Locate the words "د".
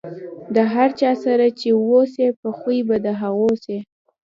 0.55-0.57, 3.05-3.07